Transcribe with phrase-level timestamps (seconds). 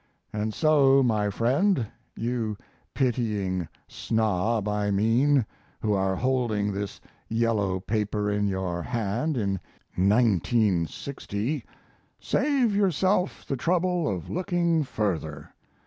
[0.33, 2.57] And so, my friend (you
[2.95, 5.45] pitying snob, I mean,
[5.79, 9.59] who are holding this yellow paper in your hand in
[9.95, 11.63] 1960),
[12.19, 15.53] save yourself the trouble of looking further.